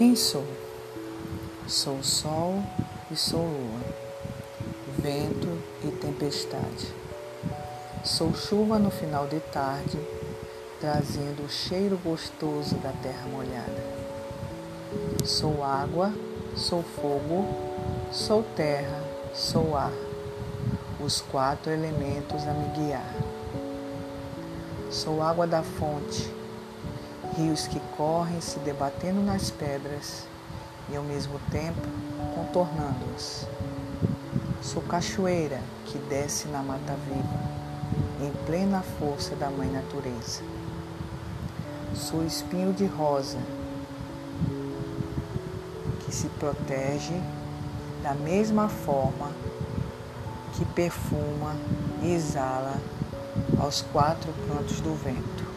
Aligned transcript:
Quem 0.00 0.16
sou? 0.16 0.46
Sou 1.68 2.02
sol 2.02 2.54
e 3.10 3.16
sou 3.16 3.42
lua, 3.42 3.80
vento 4.96 5.58
e 5.84 5.90
tempestade. 5.90 6.88
Sou 8.02 8.32
chuva 8.32 8.78
no 8.78 8.90
final 8.90 9.26
de 9.26 9.40
tarde, 9.40 10.00
trazendo 10.80 11.44
o 11.44 11.50
cheiro 11.50 12.00
gostoso 12.02 12.76
da 12.76 12.92
terra 13.02 13.26
molhada. 13.26 13.84
Sou 15.22 15.62
água, 15.62 16.14
sou 16.56 16.82
fogo, 16.82 17.44
sou 18.10 18.42
terra, 18.56 19.04
sou 19.34 19.76
ar, 19.76 19.92
os 20.98 21.20
quatro 21.20 21.70
elementos 21.70 22.48
a 22.48 22.54
me 22.54 22.70
guiar. 22.70 23.14
Sou 24.90 25.22
água 25.22 25.46
da 25.46 25.62
fonte, 25.62 26.39
rios 27.40 27.66
que 27.66 27.80
correm 27.96 28.40
se 28.40 28.58
debatendo 28.58 29.22
nas 29.22 29.50
pedras 29.50 30.26
e 30.90 30.96
ao 30.96 31.02
mesmo 31.02 31.40
tempo 31.50 31.80
contornando-as. 32.34 33.46
Sou 34.62 34.82
cachoeira 34.82 35.60
que 35.86 35.96
desce 35.98 36.48
na 36.48 36.62
mata 36.62 36.94
viva, 37.06 38.26
em 38.26 38.30
plena 38.44 38.82
força 38.98 39.34
da 39.36 39.48
Mãe 39.48 39.70
Natureza. 39.70 40.42
Sou 41.94 42.24
espinho 42.24 42.72
de 42.74 42.84
rosa 42.84 43.38
que 46.04 46.14
se 46.14 46.28
protege 46.28 47.14
da 48.02 48.14
mesma 48.14 48.68
forma 48.68 49.30
que 50.54 50.64
perfuma 50.66 51.56
e 52.02 52.12
exala 52.12 52.76
aos 53.58 53.80
quatro 53.80 54.32
cantos 54.46 54.80
do 54.80 54.94
vento. 54.94 55.49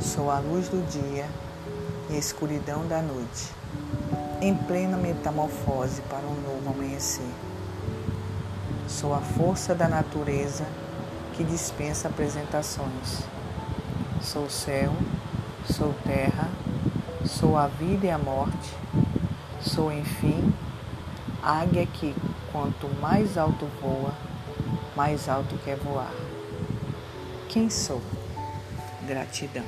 Sou 0.00 0.30
a 0.30 0.38
luz 0.38 0.68
do 0.68 0.86
dia 0.90 1.26
e 2.10 2.16
a 2.16 2.18
escuridão 2.18 2.86
da 2.86 3.00
noite, 3.00 3.50
em 4.42 4.54
plena 4.54 4.96
metamorfose 4.96 6.02
para 6.02 6.26
um 6.26 6.34
novo 6.42 6.70
amanhecer. 6.70 7.30
Sou 8.86 9.14
a 9.14 9.20
força 9.20 9.74
da 9.74 9.88
natureza 9.88 10.66
que 11.32 11.42
dispensa 11.42 12.08
apresentações. 12.08 13.22
Sou 14.20 14.50
céu, 14.50 14.92
sou 15.64 15.94
terra, 16.04 16.50
sou 17.24 17.56
a 17.56 17.66
vida 17.66 18.06
e 18.06 18.10
a 18.10 18.18
morte, 18.18 18.74
sou, 19.62 19.90
enfim, 19.90 20.52
águia 21.42 21.86
que, 21.86 22.14
quanto 22.52 22.86
mais 23.00 23.38
alto 23.38 23.66
voa, 23.80 24.12
mais 24.94 25.26
alto 25.26 25.56
quer 25.64 25.76
voar. 25.78 26.12
Quem 27.48 27.70
sou? 27.70 28.02
Gratidão. 29.06 29.64